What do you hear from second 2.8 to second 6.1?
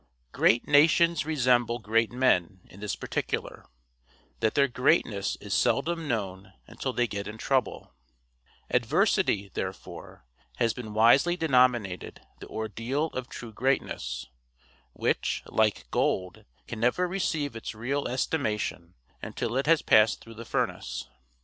particular, that their greatness is seldom